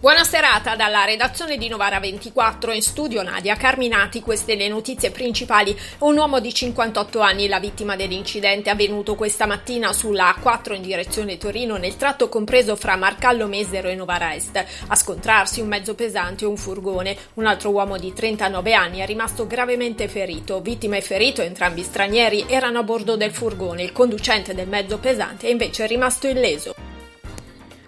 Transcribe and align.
Buona 0.00 0.24
serata 0.24 0.76
dalla 0.76 1.04
redazione 1.04 1.58
di 1.58 1.68
Novara 1.68 2.00
24 2.00 2.72
in 2.72 2.80
studio 2.80 3.22
Nadia 3.22 3.54
Carminati, 3.56 4.22
queste 4.22 4.54
le 4.54 4.66
notizie 4.66 5.10
principali. 5.10 5.78
Un 5.98 6.16
uomo 6.16 6.40
di 6.40 6.54
58 6.54 7.20
anni, 7.20 7.48
la 7.48 7.60
vittima 7.60 7.96
dell'incidente 7.96 8.70
avvenuto 8.70 9.14
questa 9.14 9.44
mattina 9.44 9.92
sulla 9.92 10.34
A4 10.34 10.74
in 10.74 10.80
direzione 10.80 11.36
Torino 11.36 11.76
nel 11.76 11.98
tratto 11.98 12.30
compreso 12.30 12.76
fra 12.76 12.96
Marcallo 12.96 13.46
Mesero 13.46 13.88
e 13.88 13.94
Novara 13.94 14.34
Est. 14.34 14.64
A 14.86 14.94
scontrarsi 14.96 15.60
un 15.60 15.68
mezzo 15.68 15.94
pesante 15.94 16.44
e 16.44 16.48
un 16.48 16.56
furgone. 16.56 17.14
Un 17.34 17.44
altro 17.44 17.68
uomo 17.68 17.98
di 17.98 18.14
39 18.14 18.72
anni 18.72 19.00
è 19.00 19.06
rimasto 19.06 19.46
gravemente 19.46 20.08
ferito. 20.08 20.62
Vittima 20.62 20.96
e 20.96 21.02
ferito, 21.02 21.42
entrambi 21.42 21.82
stranieri, 21.82 22.46
erano 22.48 22.78
a 22.78 22.82
bordo 22.84 23.16
del 23.18 23.32
furgone. 23.32 23.82
Il 23.82 23.92
conducente 23.92 24.54
del 24.54 24.66
mezzo 24.66 24.96
pesante 24.96 25.46
è 25.46 25.50
invece 25.50 25.86
rimasto 25.86 26.26
illeso. 26.26 26.89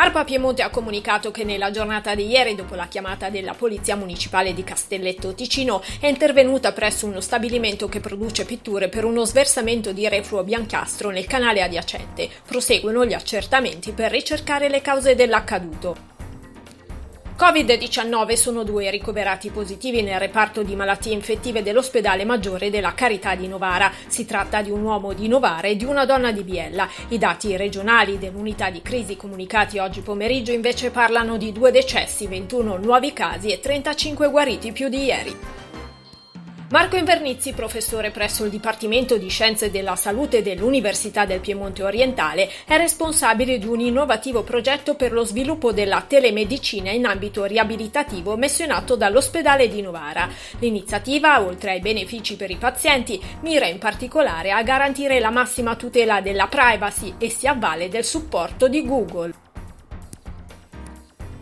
ARPA 0.00 0.22
Piemonte 0.22 0.62
ha 0.62 0.70
comunicato 0.70 1.32
che 1.32 1.42
nella 1.42 1.72
giornata 1.72 2.14
di 2.14 2.28
ieri, 2.28 2.54
dopo 2.54 2.76
la 2.76 2.86
chiamata 2.86 3.30
della 3.30 3.54
Polizia 3.54 3.96
Municipale 3.96 4.54
di 4.54 4.62
Castelletto 4.62 5.34
Ticino, 5.34 5.82
è 5.98 6.06
intervenuta 6.06 6.72
presso 6.72 7.06
uno 7.06 7.20
stabilimento 7.20 7.88
che 7.88 7.98
produce 7.98 8.44
pitture 8.44 8.88
per 8.88 9.04
uno 9.04 9.24
sversamento 9.24 9.90
di 9.90 10.08
refluo 10.08 10.44
biancastro 10.44 11.10
nel 11.10 11.26
canale 11.26 11.62
adiacente. 11.62 12.30
Proseguono 12.46 13.04
gli 13.04 13.12
accertamenti 13.12 13.90
per 13.90 14.12
ricercare 14.12 14.68
le 14.68 14.82
cause 14.82 15.16
dell'accaduto. 15.16 16.17
Covid-19 17.38 18.32
sono 18.32 18.64
due 18.64 18.90
ricoverati 18.90 19.50
positivi 19.50 20.02
nel 20.02 20.18
reparto 20.18 20.64
di 20.64 20.74
malattie 20.74 21.12
infettive 21.12 21.62
dell'ospedale 21.62 22.24
maggiore 22.24 22.68
della 22.68 22.94
Carità 22.94 23.36
di 23.36 23.46
Novara. 23.46 23.92
Si 24.08 24.26
tratta 24.26 24.60
di 24.60 24.70
un 24.70 24.82
uomo 24.82 25.12
di 25.12 25.28
Novara 25.28 25.68
e 25.68 25.76
di 25.76 25.84
una 25.84 26.04
donna 26.04 26.32
di 26.32 26.42
Biella. 26.42 26.88
I 27.10 27.18
dati 27.18 27.56
regionali 27.56 28.18
dell'unità 28.18 28.70
di 28.70 28.82
crisi 28.82 29.14
comunicati 29.14 29.78
oggi 29.78 30.00
pomeriggio 30.00 30.50
invece 30.50 30.90
parlano 30.90 31.36
di 31.36 31.52
due 31.52 31.70
decessi, 31.70 32.26
21 32.26 32.76
nuovi 32.78 33.12
casi 33.12 33.52
e 33.52 33.60
35 33.60 34.30
guariti 34.30 34.72
più 34.72 34.88
di 34.88 35.04
ieri. 35.04 35.57
Marco 36.70 36.96
Invernizzi, 36.96 37.54
professore 37.54 38.10
presso 38.10 38.44
il 38.44 38.50
Dipartimento 38.50 39.16
di 39.16 39.30
Scienze 39.30 39.70
della 39.70 39.96
Salute 39.96 40.42
dell'Università 40.42 41.24
del 41.24 41.40
Piemonte 41.40 41.82
Orientale, 41.82 42.50
è 42.66 42.76
responsabile 42.76 43.56
di 43.56 43.66
un 43.66 43.80
innovativo 43.80 44.42
progetto 44.42 44.94
per 44.94 45.12
lo 45.12 45.24
sviluppo 45.24 45.72
della 45.72 46.04
telemedicina 46.06 46.90
in 46.90 47.06
ambito 47.06 47.46
riabilitativo 47.46 48.36
messo 48.36 48.64
in 48.64 48.72
atto 48.72 48.96
dall'ospedale 48.96 49.66
di 49.68 49.80
Novara. 49.80 50.28
L'iniziativa, 50.58 51.40
oltre 51.40 51.70
ai 51.70 51.80
benefici 51.80 52.36
per 52.36 52.50
i 52.50 52.56
pazienti, 52.56 53.18
mira 53.40 53.66
in 53.66 53.78
particolare 53.78 54.50
a 54.50 54.62
garantire 54.62 55.20
la 55.20 55.30
massima 55.30 55.74
tutela 55.74 56.20
della 56.20 56.48
privacy 56.48 57.14
e 57.16 57.30
si 57.30 57.46
avvale 57.46 57.88
del 57.88 58.04
supporto 58.04 58.68
di 58.68 58.84
Google. 58.84 59.37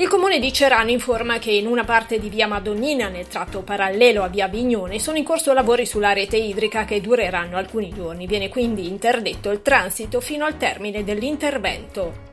Il 0.00 0.08
comune 0.08 0.38
di 0.38 0.50
Cerano 0.50 0.88
informa 0.88 1.38
che 1.38 1.50
in 1.50 1.66
una 1.66 1.84
parte 1.84 2.18
di 2.18 2.30
via 2.30 2.46
Madonnina, 2.46 3.10
nel 3.10 3.28
tratto 3.28 3.60
parallelo 3.60 4.22
a 4.22 4.28
via 4.28 4.48
Vignone, 4.48 4.98
sono 4.98 5.18
in 5.18 5.24
corso 5.24 5.52
lavori 5.52 5.84
sulla 5.84 6.14
rete 6.14 6.38
idrica 6.38 6.86
che 6.86 7.02
dureranno 7.02 7.58
alcuni 7.58 7.92
giorni. 7.92 8.26
Viene 8.26 8.48
quindi 8.48 8.88
interdetto 8.88 9.50
il 9.50 9.60
transito 9.60 10.22
fino 10.22 10.46
al 10.46 10.56
termine 10.56 11.04
dell'intervento. 11.04 12.29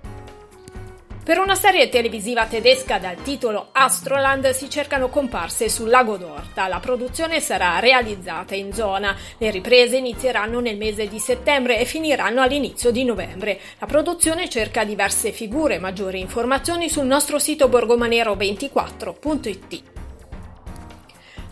Per 1.28 1.39
una 1.39 1.56
serie 1.56 1.89
televisiva 1.89 2.45
tedesca 2.45 3.00
dal 3.00 3.22
titolo 3.22 3.67
Astroland 3.73 4.52
si 4.52 4.70
cercano 4.70 5.09
comparse 5.09 5.67
sul 5.67 5.89
lago 5.89 6.16
d'Orta. 6.16 6.70
La 6.70 6.80
produzione 6.80 7.42
sarà 7.42 7.80
realizzata 7.80 8.56
in 8.56 8.72
zona. 8.72 9.14
Le 9.38 9.52
riprese 9.52 9.98
inizieranno 9.98 10.61
nel 10.61 10.78
mese 10.78 11.09
di 11.09 11.20
settembre 11.20 11.80
e 11.80 11.83
finiranno 11.83 12.42
all'inizio 12.42 12.92
di 12.92 13.03
novembre. 13.03 13.59
La 13.80 13.88
produzione 13.88 14.48
cerca 14.48 14.86
diverse 14.86 15.33
figure. 15.33 15.80
Maggiori 15.80 16.22
informazioni 16.22 16.88
sul 16.88 17.08
nostro 17.08 17.39
sito 17.39 17.67
borgomanero24.it. 17.67 19.96